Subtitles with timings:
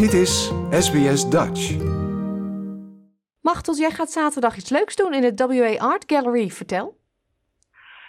[0.00, 1.76] Dit is SBS Dutch.
[3.40, 6.48] Machtels, jij gaat zaterdag iets leuks doen in de WA Art Gallery.
[6.48, 6.96] Vertel.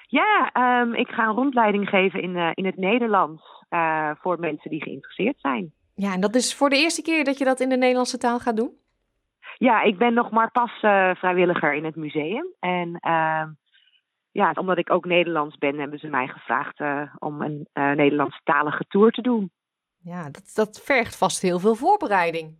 [0.08, 4.70] Ja, ehm, ik ga een rondleiding geven in, eh, in het Nederlands uh, voor mensen
[4.70, 5.74] die geïnteresseerd zijn.
[5.96, 8.40] Ja, en dat is voor de eerste keer dat je dat in de Nederlandse taal
[8.40, 8.72] gaat doen?
[9.58, 12.48] Ja, ik ben nog maar pas uh, vrijwilliger in het museum.
[12.60, 13.50] En ehm,
[14.32, 16.80] ja, omdat ik ook Nederlands ben, hebben ze mij gevraagd
[17.20, 19.52] om een Nederlandstalige tour te doen.
[20.04, 22.60] Ja, dat, dat vergt vast heel veel voorbereiding.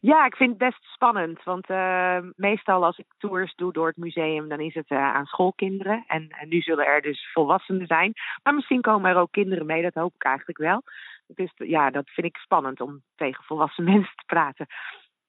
[0.00, 1.42] Ja, ik vind het best spannend.
[1.44, 5.24] Want uh, meestal als ik tours doe door het museum, dan is het uh, aan
[5.26, 6.04] schoolkinderen.
[6.06, 8.12] En, en, nu zullen er dus volwassenen zijn.
[8.42, 10.82] Maar misschien komen er ook kinderen mee, dat hoop ik eigenlijk wel.
[11.26, 14.66] Dus ja, dat vind ik spannend om tegen volwassen mensen te praten.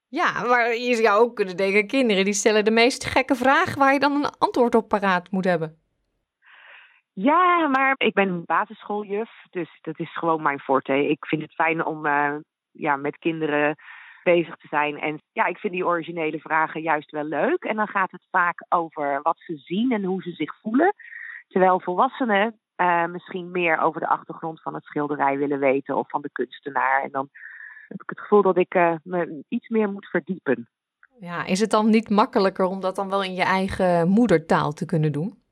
[0.10, 3.94] Ja, maar je zou ook kunnen denken, kinderen die stellen de meest gekke vragen waar
[3.94, 5.87] je dan een antwoord op paraat moet hebben.
[7.20, 11.10] Ja, maar ik ben basisschooljuf, dus dat is gewoon mijn forte.
[11.10, 12.36] Ik vind het fijn om uh,
[12.72, 13.76] ja, met kinderen
[14.24, 15.00] bezig te zijn.
[15.00, 17.64] En ja, ik vind die originele vragen juist wel leuk.
[17.64, 20.94] En dan gaat het vaak over wat ze zien en hoe ze zich voelen.
[21.48, 26.22] Terwijl volwassenen uh, misschien meer over de achtergrond van het schilderij willen weten of van
[26.22, 27.04] de kunstenaar.
[27.04, 27.30] En dan
[27.88, 30.70] heb ik het gevoel dat ik uh, me iets meer moet verdiepen.
[31.20, 34.86] Ja, is het dan niet makkelijker om dat dan wel in je eigen moedertaal te
[34.86, 35.46] kunnen doen?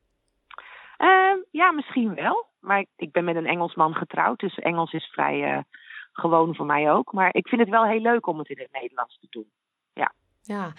[0.97, 2.45] Uh, ja, misschien wel.
[2.59, 5.65] Maar ik, ik, ben met een Engelsman getrouwd, dus Engels is vrij
[6.11, 7.13] gewoon voor mij ook.
[7.13, 9.49] Maar ik vind het wel heel leuk om het in het Nederlands te doen.
[9.93, 10.13] Ja.
[10.41, 10.73] Ja.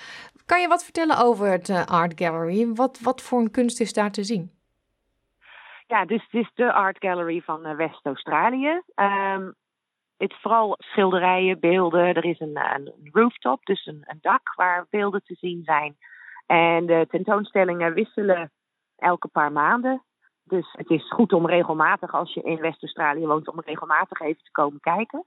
[0.46, 2.74] Kan je wat vertellen over het uh, Art Gallery?
[2.74, 4.50] Wat, wat voor een kunst is daar te zien?
[5.86, 8.82] Ja, dus het is de Art Gallery van uh, West-Australië.
[8.94, 9.54] Um,
[10.16, 12.14] het is vooral schilderijen, beelden.
[12.14, 15.96] Er is een, een rooftop, dus een, een, dak waar beelden te zien zijn.
[16.46, 18.50] En de tentoonstellingen wisselen
[18.96, 20.02] elke paar maanden.
[20.48, 24.50] Dus het is goed om regelmatig, als je in West-Australië woont, om regelmatig even te
[24.50, 25.24] komen kijken.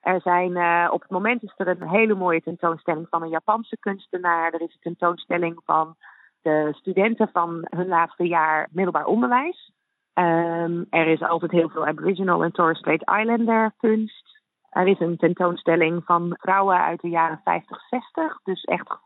[0.00, 3.76] Er zijn, uh, op het moment is er een hele mooie tentoonstelling van een Japanse
[3.78, 4.52] kunstenaar.
[4.52, 5.96] Er is een tentoonstelling van
[6.42, 9.72] de studenten van hun laatste jaar middelbaar onderwijs.
[10.14, 14.40] Um, er is altijd heel veel Aboriginal en Torres Strait Islander kunst.
[14.70, 18.40] Er is een tentoonstelling van vrouwen uit de jaren 50, 60.
[18.42, 18.98] Dus echt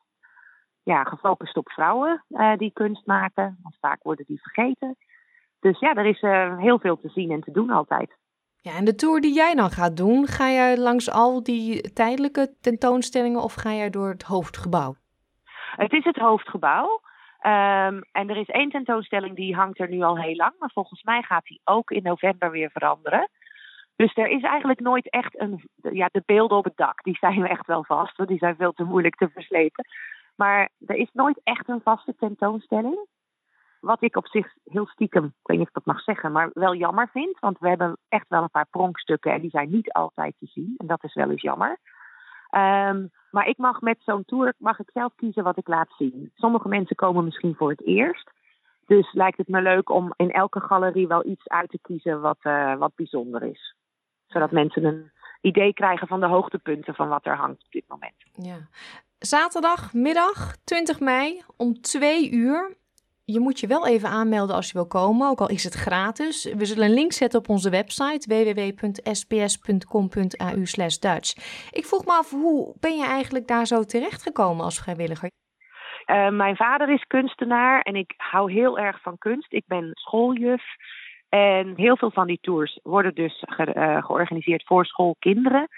[0.83, 3.59] ja, gefocust op vrouwen uh, die kunst maken.
[3.63, 4.97] Want vaak worden die vergeten.
[5.61, 8.19] Dus ja, er is uh, heel veel te zien en te doen altijd.
[8.63, 12.55] Ja, en de tour die jij dan gaat doen, ga jij langs al die tijdelijke
[12.61, 14.95] tentoonstellingen of ga jij door het hoofdgebouw?
[15.77, 17.01] Het is het hoofdgebouw.
[17.43, 21.03] Um, en er is één tentoonstelling die hangt er nu al heel lang, maar volgens
[21.03, 23.29] mij gaat die ook in november weer veranderen.
[23.97, 25.69] Dus er is eigenlijk nooit echt een.
[25.93, 28.73] Ja, de beelden op het dak, die zijn echt wel vast, want die zijn veel
[28.73, 29.85] te moeilijk te verslepen.
[30.37, 33.07] Maar er is nooit echt een vaste tentoonstelling.
[33.81, 36.51] Wat ik op zich heel stiekem, ik weet niet of ik dat mag zeggen, maar
[36.53, 37.39] wel jammer vind.
[37.39, 40.75] Want we hebben echt wel een paar pronkstukken en die zijn niet altijd te zien.
[40.77, 41.79] En dat is wel eens jammer.
[42.51, 46.33] Um, maar ik mag met zo'n tour mag ik zelf kiezen wat ik laat zien.
[46.35, 48.31] Sommige mensen komen misschien voor het eerst.
[48.87, 52.39] Dus lijkt het me leuk om in elke galerie wel iets uit te kiezen wat,
[52.43, 53.75] uh, wat bijzonder is.
[54.27, 55.11] Zodat mensen een
[55.41, 58.15] idee krijgen van de hoogtepunten van wat er hangt op dit moment.
[58.33, 58.57] Ja.
[59.19, 62.77] Zaterdagmiddag 20 mei om 2 uur
[63.33, 66.55] je moet je wel even aanmelden als je wil komen, ook al is het gratis.
[66.57, 69.35] We zullen een link zetten op onze website www.sps.com.au
[71.01, 71.35] Dutch.
[71.71, 75.31] Ik vroeg me af, hoe ben je eigenlijk daar zo terechtgekomen als vrijwilliger?
[76.07, 79.53] Uh, mijn vader is kunstenaar en ik hou heel erg van kunst.
[79.53, 80.63] Ik ben schooljuf.
[81.29, 85.69] En heel veel van die tours worden dus ge uh, georganiseerd voor schoolkinderen.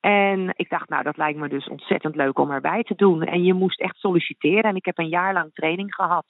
[0.00, 3.22] En ik dacht, nou, dat lijkt me dus ontzettend leuk om erbij te doen.
[3.22, 4.62] En je moest echt solliciteren.
[4.62, 6.24] En ik heb een jaar lang training gehad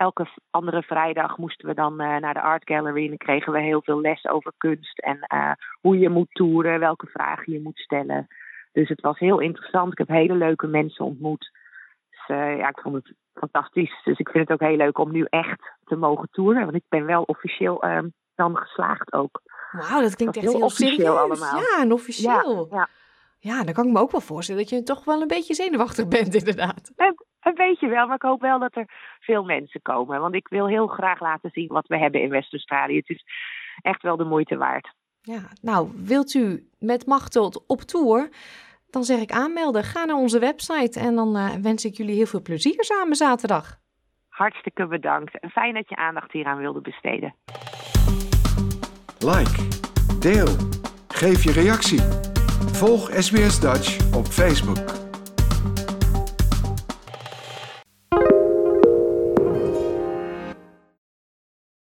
[0.00, 3.60] elke andere vrijdag moesten we dan uh, naar de art gallery en dan kregen we
[3.60, 7.78] heel veel les over kunst en uh, hoe je moet toeren, welke vragen je moet
[7.78, 8.26] stellen.
[8.72, 9.92] Dus het was heel interessant.
[9.92, 11.50] Ik heb hele leuke mensen ontmoet.
[12.10, 14.00] Dus uh, ja, ik vond het fantastisch.
[14.04, 16.62] Dus ik vind het ook heel leuk om nu echt te mogen toeren.
[16.62, 17.84] Want ik ben wel officieel
[18.34, 19.42] dan geslaagd ook.
[19.70, 21.60] Wauw, dat klinkt echt heel, officieel allemaal.
[21.60, 22.68] Ja, en officieel.
[22.70, 22.88] Ja, ja.
[23.38, 26.08] ja, dan kan ik me ook wel voorstellen dat je toch wel een beetje zenuwachtig
[26.08, 26.92] bent, inderdaad.
[27.40, 28.88] Een beetje wel, maar ik hoop wel dat er
[29.20, 30.20] veel mensen komen.
[30.20, 32.96] Want ik wil heel graag laten zien wat we hebben in West-Australië.
[32.96, 33.24] Het is
[33.82, 34.94] echt wel de moeite waard.
[35.22, 38.28] Ja, nou, wilt u met Machteld op tour?
[38.90, 39.84] Dan zeg ik aanmelden.
[39.84, 43.78] Ga naar onze website en dan uh, wens ik jullie heel veel plezier samen zaterdag.
[44.28, 47.34] Hartstikke bedankt en fijn dat je aandacht hieraan wilde besteden.
[49.18, 49.68] Like,
[50.20, 50.56] deel,
[51.08, 52.00] geef je reactie.
[52.72, 54.99] Volg SBS Dutch op Facebook.